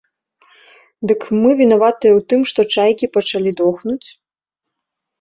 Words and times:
Дык 1.11 1.21
мы 1.43 1.49
вінаватыя 1.61 2.11
і 2.15 2.17
ў 2.21 2.25
тым, 2.35 2.41
што 2.55 2.61
чайкі 2.79 3.13
пачалі 3.21 3.51
дохнуць? 3.63 4.07